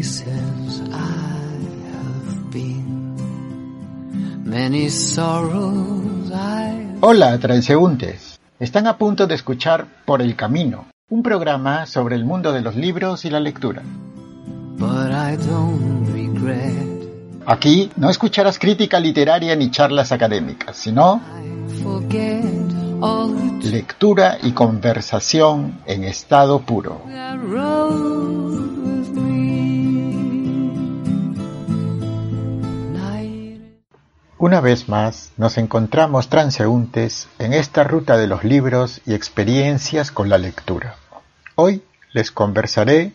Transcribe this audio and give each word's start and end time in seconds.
Places 0.00 0.80
I 0.92 1.60
have 1.92 2.50
been, 2.50 3.14
many 4.44 4.88
sorrows 4.88 6.30
I 6.32 6.96
Hola, 7.02 7.38
transeúntes. 7.38 8.38
Están 8.58 8.86
a 8.86 8.96
punto 8.96 9.26
de 9.26 9.34
escuchar 9.34 9.86
Por 10.06 10.22
el 10.22 10.36
Camino, 10.36 10.86
un 11.10 11.22
programa 11.22 11.86
sobre 11.86 12.16
el 12.16 12.24
mundo 12.24 12.52
de 12.52 12.62
los 12.62 12.76
libros 12.76 13.24
y 13.24 13.30
la 13.30 13.40
lectura. 13.40 13.82
but 14.78 15.10
I 15.12 15.36
don't 15.36 16.08
regret. 16.10 17.44
Aquí 17.44 17.90
no 17.96 18.08
escucharás 18.08 18.58
crítica 18.58 18.98
literaria 18.98 19.54
ni 19.54 19.70
charlas 19.70 20.12
académicas, 20.12 20.76
sino 20.76 21.20
lectura 23.62 24.38
y 24.42 24.52
conversación 24.52 25.80
en 25.84 26.04
estado 26.04 26.60
puro. 26.60 27.02
Una 34.40 34.62
vez 34.62 34.88
más, 34.88 35.32
nos 35.36 35.58
encontramos 35.58 36.30
transeúntes 36.30 37.28
en 37.38 37.52
esta 37.52 37.84
ruta 37.84 38.16
de 38.16 38.26
los 38.26 38.42
libros 38.42 39.02
y 39.04 39.12
experiencias 39.12 40.10
con 40.10 40.30
la 40.30 40.38
lectura. 40.38 40.96
Hoy 41.56 41.82
les 42.14 42.30
conversaré 42.30 43.12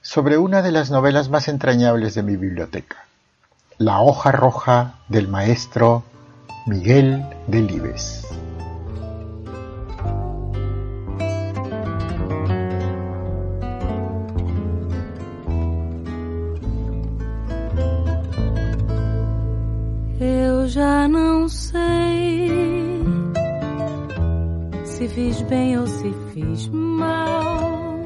sobre 0.00 0.38
una 0.38 0.62
de 0.62 0.70
las 0.70 0.92
novelas 0.92 1.28
más 1.28 1.48
entrañables 1.48 2.14
de 2.14 2.22
mi 2.22 2.36
biblioteca, 2.36 3.04
La 3.78 4.00
hoja 4.00 4.30
roja 4.30 5.00
del 5.08 5.26
maestro 5.26 6.04
Miguel 6.66 7.26
Delibes. 7.48 8.24
Já 20.78 21.08
não 21.08 21.48
sei 21.48 23.02
se 24.84 25.08
fiz 25.08 25.42
bem 25.42 25.76
ou 25.76 25.88
se 25.88 26.14
fiz 26.32 26.68
mal. 26.68 27.98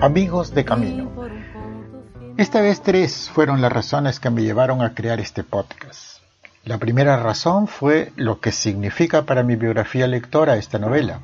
Amigos 0.00 0.50
de 0.50 0.64
camino. 0.64 1.08
Por 1.10 1.30
um. 1.30 2.34
Esta 2.36 2.60
vez 2.60 2.80
tres 2.80 3.30
fueron 3.30 3.60
las 3.60 3.70
razones 3.70 4.18
que 4.18 4.28
me 4.28 4.42
llevaron 4.42 4.82
a 4.82 4.92
crear 4.92 5.20
este 5.20 5.44
podcast. 5.44 6.18
La 6.64 6.78
primera 6.78 7.16
razón 7.16 7.68
fue 7.68 8.12
lo 8.16 8.40
que 8.40 8.50
significa 8.50 9.22
para 9.22 9.44
mi 9.44 9.54
biografía 9.54 10.08
lectora 10.08 10.56
esta 10.56 10.80
novela. 10.80 11.20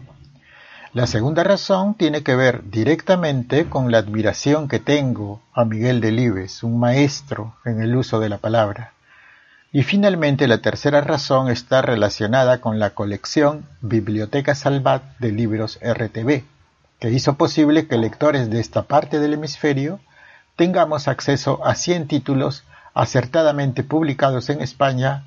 La 0.92 1.08
segunda 1.08 1.42
razón 1.42 1.94
tiene 1.94 2.22
que 2.22 2.36
ver 2.36 2.62
directamente 2.70 3.66
con 3.68 3.90
la 3.90 3.98
admiración 3.98 4.68
que 4.68 4.78
tengo 4.78 5.42
a 5.52 5.64
Miguel 5.64 6.00
Delibes, 6.00 6.62
un 6.62 6.78
maestro 6.78 7.56
en 7.64 7.82
el 7.82 7.96
uso 7.96 8.20
de 8.20 8.28
la 8.28 8.38
palabra. 8.38 8.92
Y 9.72 9.82
finalmente 9.82 10.46
la 10.46 10.58
tercera 10.58 11.00
razón 11.00 11.50
está 11.50 11.82
relacionada 11.82 12.60
con 12.60 12.78
la 12.78 12.90
colección 12.90 13.66
Biblioteca 13.80 14.54
Salvat 14.54 15.02
de 15.18 15.32
libros 15.32 15.78
RTV, 15.82 16.44
que 17.00 17.10
hizo 17.10 17.34
posible 17.34 17.86
que 17.86 17.98
lectores 17.98 18.48
de 18.48 18.60
esta 18.60 18.82
parte 18.82 19.18
del 19.18 19.34
hemisferio 19.34 20.00
tengamos 20.56 21.08
acceso 21.08 21.64
a 21.64 21.74
100 21.74 22.08
títulos 22.08 22.64
acertadamente 22.94 23.84
publicados 23.84 24.48
en 24.48 24.62
España 24.62 25.24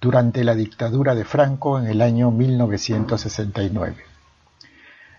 durante 0.00 0.44
la 0.44 0.54
dictadura 0.54 1.14
de 1.14 1.24
Franco 1.24 1.78
en 1.78 1.86
el 1.86 2.02
año 2.02 2.30
1969. 2.30 3.96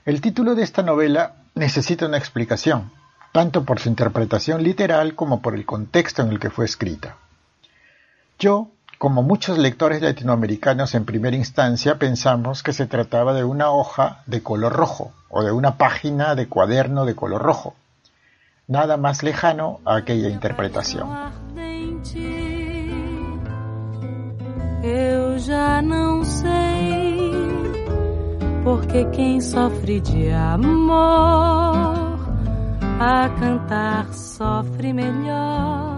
El 0.05 0.21
título 0.21 0.55
de 0.55 0.63
esta 0.63 0.83
novela 0.83 1.33
necesita 1.55 2.05
una 2.05 2.17
explicación, 2.17 2.91
tanto 3.31 3.65
por 3.65 3.79
su 3.79 3.89
interpretación 3.89 4.63
literal 4.63 5.15
como 5.15 5.41
por 5.41 5.55
el 5.55 5.65
contexto 5.65 6.21
en 6.21 6.29
el 6.29 6.39
que 6.39 6.51
fue 6.51 6.65
escrita. 6.65 7.17
Yo, 8.39 8.67
como 8.99 9.23
muchos 9.23 9.57
lectores 9.57 10.03
latinoamericanos 10.03 10.93
en 10.93 11.05
primera 11.05 11.35
instancia, 11.35 11.97
pensamos 11.97 12.61
que 12.61 12.71
se 12.71 12.85
trataba 12.85 13.33
de 13.33 13.43
una 13.43 13.71
hoja 13.71 14.21
de 14.27 14.43
color 14.43 14.73
rojo 14.73 15.11
o 15.29 15.43
de 15.43 15.51
una 15.51 15.77
página 15.77 16.35
de 16.35 16.47
cuaderno 16.47 17.05
de 17.05 17.15
color 17.15 17.41
rojo. 17.41 17.73
Nada 18.67 18.95
más 18.95 19.23
lejano 19.23 19.79
a 19.85 19.95
aquella 19.95 20.29
interpretación. 20.29 21.07
Eu 24.83 25.39
já 25.39 25.81
não 25.81 26.23
sei 26.23 27.31
porque 28.63 29.03
quem 29.05 29.41
sofre 29.41 29.99
de 29.99 30.31
amor 30.31 32.19
a 32.99 33.29
cantar 33.39 34.13
sofre 34.13 34.93
melhor 34.93 35.96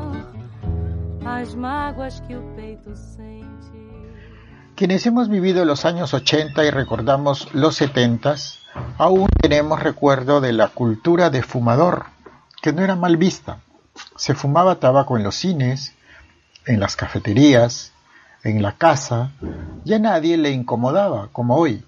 as 1.29 1.55
mágoas 1.55 2.21
que 2.21 2.35
o 2.35 2.41
peito. 2.55 2.91
Quienes 4.75 5.05
hemos 5.05 5.29
vivido 5.29 5.65
los 5.65 5.85
años 5.85 6.13
80 6.13 6.63
y 6.65 6.69
recordamos 6.71 7.53
los 7.53 7.75
70, 7.75 8.35
aún 8.97 9.27
tenemos 9.41 9.79
recuerdo 9.81 10.41
de 10.41 10.53
la 10.53 10.69
cultura 10.69 11.29
de 11.29 11.43
fumador, 11.43 12.05
que 12.61 12.73
no 12.73 12.81
era 12.81 12.95
mal 12.95 13.17
vista. 13.17 13.59
Se 14.15 14.33
fumaba 14.33 14.79
tabaco 14.79 15.17
en 15.17 15.23
los 15.23 15.35
cines, 15.35 15.93
en 16.65 16.79
las 16.79 16.95
cafeterías, 16.95 17.91
en 18.43 18.61
la 18.61 18.77
casa, 18.77 19.31
y 19.83 19.93
a 19.93 19.99
nadie 19.99 20.37
le 20.37 20.51
incomodaba, 20.51 21.27
como 21.33 21.57
hoy. 21.57 21.83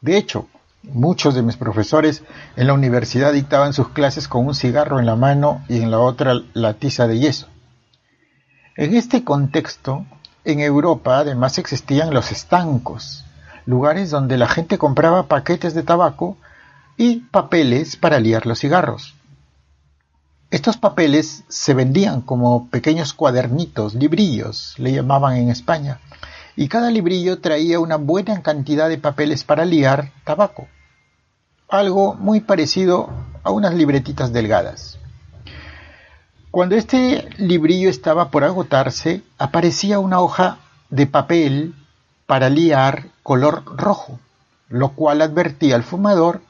De 0.00 0.16
hecho, 0.16 0.46
muchos 0.84 1.34
de 1.34 1.42
mis 1.42 1.56
profesores 1.56 2.22
en 2.56 2.68
la 2.68 2.74
universidad 2.74 3.32
dictaban 3.32 3.72
sus 3.72 3.88
clases 3.88 4.28
con 4.28 4.46
un 4.46 4.54
cigarro 4.54 5.00
en 5.00 5.06
la 5.06 5.16
mano 5.16 5.64
y 5.68 5.80
en 5.82 5.90
la 5.90 5.98
otra 5.98 6.34
la 6.54 6.74
tiza 6.74 7.06
de 7.08 7.18
yeso. 7.18 7.51
En 8.74 8.96
este 8.96 9.22
contexto, 9.22 10.06
en 10.46 10.60
Europa 10.60 11.18
además 11.18 11.58
existían 11.58 12.14
los 12.14 12.32
estancos, 12.32 13.22
lugares 13.66 14.08
donde 14.08 14.38
la 14.38 14.48
gente 14.48 14.78
compraba 14.78 15.28
paquetes 15.28 15.74
de 15.74 15.82
tabaco 15.82 16.38
y 16.96 17.20
papeles 17.20 17.96
para 17.96 18.18
liar 18.18 18.46
los 18.46 18.60
cigarros. 18.60 19.14
Estos 20.50 20.78
papeles 20.78 21.44
se 21.48 21.74
vendían 21.74 22.22
como 22.22 22.70
pequeños 22.70 23.12
cuadernitos, 23.12 23.94
librillos, 23.94 24.74
le 24.78 24.92
llamaban 24.92 25.36
en 25.36 25.50
España, 25.50 26.00
y 26.56 26.68
cada 26.68 26.90
librillo 26.90 27.40
traía 27.40 27.78
una 27.78 27.96
buena 27.96 28.40
cantidad 28.40 28.88
de 28.88 28.96
papeles 28.96 29.44
para 29.44 29.66
liar 29.66 30.12
tabaco. 30.24 30.66
Algo 31.68 32.14
muy 32.14 32.40
parecido 32.40 33.10
a 33.42 33.50
unas 33.50 33.74
libretitas 33.74 34.32
delgadas. 34.32 34.98
Cuando 36.52 36.76
este 36.76 37.30
librillo 37.38 37.88
estaba 37.88 38.30
por 38.30 38.44
agotarse, 38.44 39.22
aparecía 39.38 39.98
una 39.98 40.20
hoja 40.20 40.58
de 40.90 41.06
papel 41.06 41.74
para 42.26 42.50
liar 42.50 43.06
color 43.22 43.64
rojo, 43.64 44.20
lo 44.68 44.90
cual 44.90 45.22
advertía 45.22 45.76
al 45.76 45.82
fumador 45.82 46.42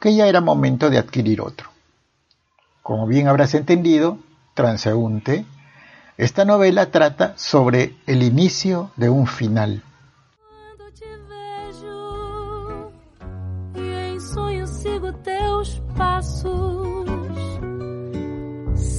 que 0.00 0.14
ya 0.14 0.28
era 0.28 0.40
momento 0.40 0.90
de 0.90 0.98
adquirir 0.98 1.40
otro. 1.40 1.70
Como 2.84 3.08
bien 3.08 3.26
habrás 3.26 3.52
entendido, 3.54 4.18
transeúnte, 4.54 5.44
esta 6.18 6.44
novela 6.44 6.92
trata 6.92 7.34
sobre 7.36 7.96
el 8.06 8.22
inicio 8.22 8.92
de 8.94 9.08
un 9.10 9.26
final. 9.26 9.82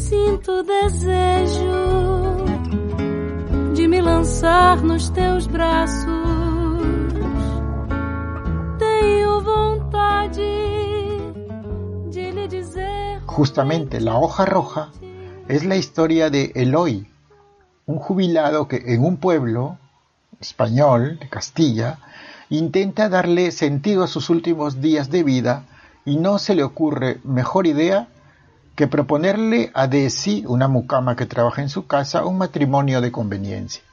Sinto 0.09 0.63
desejo 0.63 1.81
de 3.75 3.87
me 3.87 4.01
lançar 4.01 4.81
nos 4.83 5.11
teus 5.11 5.45
braços. 5.45 6.07
Tenho 8.79 9.41
vontade 9.41 10.41
de. 12.11 13.21
Justamente 13.27 14.01
la 14.01 14.17
hoja 14.17 14.45
roja 14.45 14.89
es 15.47 15.63
la 15.63 15.75
historia 15.75 16.31
de 16.31 16.51
Eloy, 16.55 17.07
un 17.85 17.99
jubilado 17.99 18.67
que 18.67 18.81
en 18.87 19.05
un 19.05 19.17
pueblo 19.17 19.77
español 20.39 21.19
de 21.19 21.29
Castilla 21.29 21.99
intenta 22.49 23.09
darle 23.09 23.51
sentido 23.51 24.03
a 24.03 24.07
sus 24.07 24.31
últimos 24.31 24.81
días 24.81 25.11
de 25.11 25.23
vida 25.23 25.65
y 26.03 26.17
no 26.17 26.39
se 26.39 26.55
le 26.55 26.63
ocurre 26.63 27.19
mejor 27.23 27.67
idea 27.67 28.07
que 28.79 28.87
proponerle 28.87 29.71
a 29.73 29.87
Desi, 29.87 30.45
una 30.47 30.69
mucama 30.69 31.17
que 31.17 31.25
trabaja 31.25 31.61
en 31.61 31.67
su 31.67 31.85
casa, 31.85 32.23
un 32.23 32.37
matrimonio 32.37 33.01
de 33.01 33.11
conveniencia. 33.11 33.83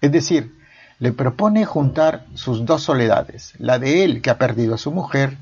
Es 0.00 0.12
decir, 0.12 0.56
le 0.98 1.12
propone 1.12 1.66
juntar 1.66 2.24
sus 2.32 2.64
dos 2.64 2.82
soledades, 2.82 3.52
la 3.58 3.78
de 3.78 4.02
él 4.02 4.22
que 4.22 4.30
ha 4.30 4.38
perdido 4.38 4.76
a 4.76 4.78
su 4.78 4.92
mujer 4.92 5.36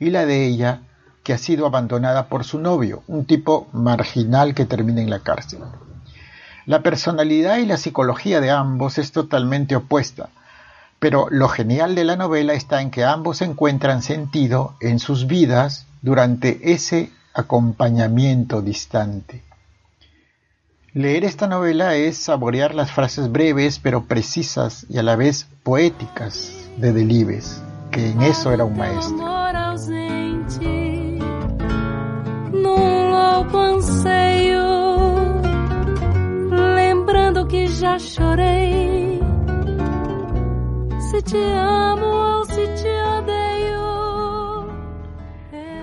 y 0.00 0.10
la 0.10 0.26
de 0.26 0.48
ella 0.48 0.80
que 1.22 1.32
ha 1.32 1.38
sido 1.38 1.64
abandonada 1.64 2.26
por 2.26 2.42
su 2.42 2.58
novio, 2.58 3.04
un 3.06 3.24
tipo 3.24 3.68
marginal 3.72 4.52
que 4.52 4.66
termina 4.66 5.00
en 5.00 5.10
la 5.10 5.20
cárcel. 5.20 5.60
La 6.66 6.82
personalidad 6.82 7.58
y 7.58 7.66
la 7.66 7.76
psicología 7.76 8.40
de 8.40 8.50
ambos 8.50 8.98
es 8.98 9.12
totalmente 9.12 9.76
opuesta, 9.76 10.28
pero 10.98 11.28
lo 11.30 11.46
genial 11.46 11.94
de 11.94 12.02
la 12.02 12.16
novela 12.16 12.54
está 12.54 12.82
en 12.82 12.90
que 12.90 13.04
ambos 13.04 13.42
encuentran 13.42 14.02
sentido 14.02 14.74
en 14.80 14.98
sus 14.98 15.28
vidas 15.28 15.86
durante 16.02 16.72
ese 16.72 17.12
acompañamiento 17.34 18.62
distante. 18.62 19.42
Leer 20.92 21.24
esta 21.24 21.46
novela 21.46 21.94
es 21.94 22.18
saborear 22.18 22.74
las 22.74 22.90
frases 22.90 23.30
breves 23.30 23.78
pero 23.78 24.04
precisas 24.06 24.86
y 24.88 24.98
a 24.98 25.02
la 25.02 25.16
vez 25.16 25.46
poéticas 25.62 26.52
de 26.76 26.92
Delibes, 26.92 27.62
que 27.90 28.10
en 28.10 28.22
eso 28.22 28.52
era 28.52 28.64
un 28.64 28.76
maestro. 28.76 29.30
te 41.22 41.54
amo 41.54 42.42
te 42.46 43.02
odeio. 43.02 43.19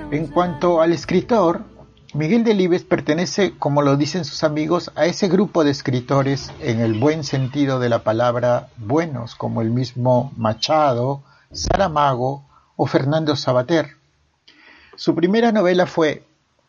En 0.10 0.28
cuanto 0.28 0.80
al 0.80 0.94
escritor, 0.94 1.66
Miguel 2.14 2.46
Delibes 2.46 2.86
pertenece, 2.86 3.58
como 3.60 3.82
lo 3.82 3.98
dicen 3.98 4.24
sus 4.24 4.46
amigos, 4.46 4.90
a 4.96 5.06
ese 5.06 5.28
grupo 5.28 5.66
de 5.66 5.72
escritores 5.72 6.50
en 6.62 6.80
el 6.80 6.94
buen 6.94 7.26
sentido 7.26 7.78
de 7.78 7.90
la 7.90 8.04
palabra 8.04 8.70
buenos, 8.78 9.36
como 9.36 9.62
el 9.62 9.70
mismo 9.70 10.32
Machado, 10.38 11.24
Saramago 11.52 12.46
o 12.78 12.86
Fernando 12.86 13.36
Sabater. 13.36 13.98
Su 14.96 15.14
primera 15.14 15.52
novela 15.52 15.86
fue 15.86 16.24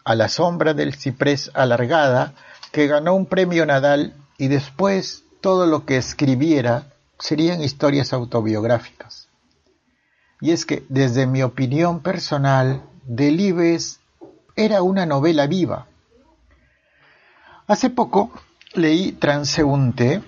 A 0.05 0.17
la 0.17 0.29
sombra 0.29 0.75
del 0.75 0.95
ciprés 0.95 1.53
alargada, 1.55 2.35
que 2.73 2.89
ganó 2.89 3.15
un 3.15 3.27
premio 3.27 3.65
Nadal 3.65 4.15
y 4.37 4.49
después 4.49 5.23
todo 5.41 5.67
lo 5.67 5.87
que 5.87 5.97
escribiera 5.97 6.93
serían 7.21 7.63
historias 7.63 8.13
autobiográficas. 8.13 9.29
Y 10.41 10.51
es 10.51 10.67
que, 10.67 10.85
desde 10.89 11.29
mi 11.29 11.45
opinión 11.45 12.01
personal, 12.01 12.83
Delibes 13.11 14.01
era 14.55 14.83
una 14.83 15.07
novela 15.07 15.47
viva. 15.47 15.87
Hace 17.67 17.89
poco 17.89 18.31
leí 18.75 19.13
Transeúnte, 19.13 20.23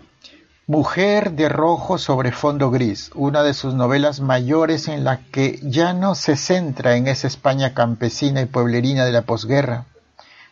Mujer 0.67 1.33
de 1.33 1.51
rojo 1.51 1.99
sobre 1.99 2.33
fondo 2.33 2.71
gris, 2.71 3.11
una 3.15 3.43
de 3.43 3.53
sus 3.53 3.75
novelas 3.75 4.21
mayores 4.21 4.89
en 4.89 5.05
la 5.05 5.19
que 5.27 5.61
ya 5.63 5.93
no 5.93 6.15
se 6.15 6.37
centra 6.37 6.97
en 6.97 7.07
esa 7.07 7.27
España 7.27 7.75
campesina 7.75 8.41
y 8.41 8.47
pueblerina 8.47 9.05
de 9.05 9.13
la 9.13 9.23
posguerra, 9.23 9.85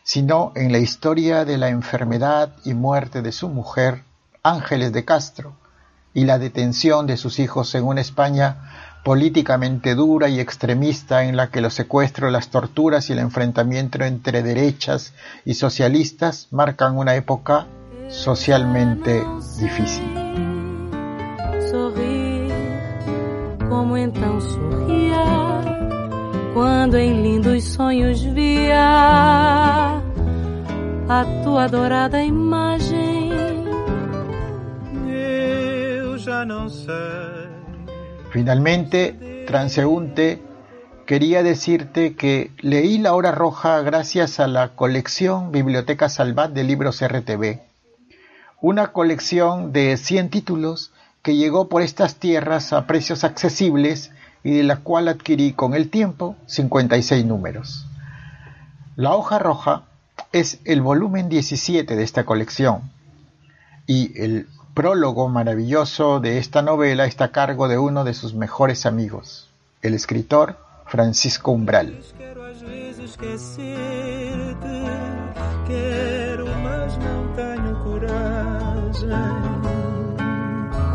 sino 0.02 0.52
en 0.54 0.70
la 0.70 0.78
historia 0.78 1.46
de 1.46 1.56
la 1.56 1.70
enfermedad 1.70 2.52
y 2.62 2.74
muerte 2.74 3.22
de 3.22 3.32
su 3.32 3.48
mujer, 3.48 4.02
Ángeles 4.42 4.92
de 4.92 5.06
Castro, 5.06 5.54
y 6.12 6.26
la 6.26 6.38
detención 6.38 7.06
de 7.06 7.16
sus 7.16 7.38
hijos 7.38 7.74
en 7.74 7.84
una 7.84 8.02
España 8.02 8.87
políticamente 9.08 9.94
dura 9.94 10.28
y 10.28 10.38
extremista 10.38 11.24
en 11.24 11.34
la 11.34 11.48
que 11.48 11.62
los 11.62 11.72
secuestros, 11.72 12.30
las 12.30 12.50
torturas 12.50 13.08
y 13.08 13.14
el 13.14 13.20
enfrentamiento 13.20 14.04
entre 14.04 14.42
derechas 14.42 15.14
y 15.46 15.54
socialistas 15.54 16.48
marcan 16.50 16.98
una 16.98 17.14
época 17.14 17.66
socialmente 18.10 19.24
difícil. 19.58 20.04
Sorrir 21.70 22.52
como 23.70 23.96
então 23.96 24.38
sorria 24.42 25.24
quando 26.52 26.98
em 26.98 27.22
lindos 27.22 27.64
sonhos 27.64 28.22
via 28.22 30.02
a 31.08 31.24
tua 31.42 31.64
adorada 31.64 32.22
imagem. 32.22 33.32
Eu 35.08 36.18
já 36.18 36.44
não 36.44 36.68
sei. 36.68 37.57
Finalmente, 38.30 39.44
transeúnte, 39.46 40.42
quería 41.06 41.42
decirte 41.42 42.14
que 42.14 42.50
leí 42.58 42.98
La 42.98 43.14
Hora 43.14 43.32
Roja 43.32 43.80
gracias 43.80 44.38
a 44.38 44.46
la 44.46 44.74
colección 44.76 45.50
Biblioteca 45.50 46.10
Salvat 46.10 46.52
de 46.52 46.64
libros 46.64 47.02
RTV, 47.02 47.60
una 48.60 48.88
colección 48.88 49.72
de 49.72 49.96
100 49.96 50.28
títulos 50.28 50.92
que 51.22 51.36
llegó 51.36 51.70
por 51.70 51.80
estas 51.80 52.16
tierras 52.16 52.74
a 52.74 52.86
precios 52.86 53.24
accesibles 53.24 54.10
y 54.44 54.50
de 54.50 54.62
la 54.62 54.76
cual 54.76 55.08
adquirí 55.08 55.54
con 55.54 55.74
el 55.74 55.88
tiempo 55.88 56.36
56 56.46 57.24
números. 57.24 57.86
La 58.96 59.14
hoja 59.14 59.38
roja 59.38 59.84
es 60.32 60.60
el 60.66 60.82
volumen 60.82 61.30
17 61.30 61.96
de 61.96 62.02
esta 62.02 62.24
colección 62.24 62.90
y 63.86 64.20
el 64.20 64.48
prólogo 64.78 65.28
maravilloso 65.28 66.20
de 66.20 66.38
esta 66.38 66.62
novela 66.62 67.04
está 67.04 67.24
a 67.24 67.32
cargo 67.32 67.66
de 67.66 67.78
uno 67.78 68.04
de 68.04 68.14
sus 68.14 68.32
mejores 68.32 68.86
amigos, 68.86 69.48
el 69.82 69.92
escritor 69.92 70.56
Francisco 70.86 71.50
Umbral. 71.50 71.98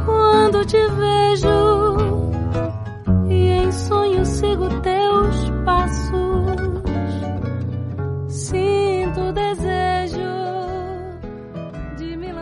Quando 0.05 0.65
te 0.65 0.87
vejo 0.87 2.31
e 3.27 3.49
em 3.49 3.71
sonho 3.73 4.25
sigo 4.25 4.69
teus 4.79 5.51
passos, 5.65 6.55
sinto 8.29 9.19
o 9.19 9.33
desejo 9.33 10.31
de 11.97 12.15
me. 12.15 12.33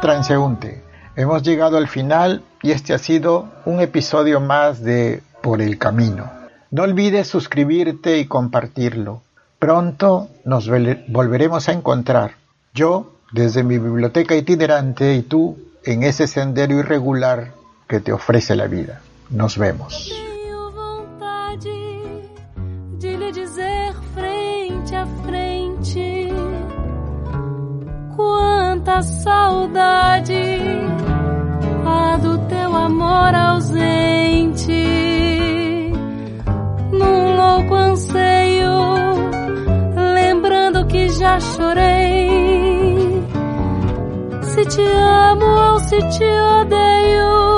Transeúnte, 0.00 0.79
hemos 1.16 1.42
llegado 1.42 1.76
al 1.76 1.88
final 1.88 2.42
y 2.62 2.72
este 2.72 2.94
ha 2.94 2.98
sido 2.98 3.48
un 3.64 3.80
episodio 3.80 4.40
más 4.40 4.82
de 4.82 5.22
Por 5.42 5.62
el 5.62 5.78
Camino. 5.78 6.30
No 6.70 6.82
olvides 6.84 7.28
suscribirte 7.28 8.18
y 8.18 8.26
compartirlo. 8.26 9.22
Pronto 9.58 10.28
nos 10.44 10.68
volveremos 11.08 11.68
a 11.68 11.72
encontrar. 11.72 12.32
Yo 12.72 13.14
desde 13.32 13.62
mi 13.62 13.78
biblioteca 13.78 14.34
itinerante 14.34 15.14
y 15.14 15.22
tú 15.22 15.58
en 15.84 16.02
ese 16.02 16.26
sendero 16.26 16.78
irregular 16.78 17.52
que 17.88 18.00
te 18.00 18.12
ofrece 18.12 18.54
la 18.56 18.66
vida. 18.66 19.00
Nos 19.30 19.58
vemos. 19.58 20.12
Amor 32.90 33.34
ausente 33.34 34.72
num 36.92 37.36
louco 37.36 37.74
anseio 37.74 38.72
lembrando 40.14 40.84
que 40.86 41.08
já 41.10 41.38
chorei. 41.38 43.22
Se 44.42 44.64
te 44.64 44.82
amo 44.82 45.46
ou 45.72 45.78
se 45.78 45.98
te 45.98 46.24
odeio 46.24 47.49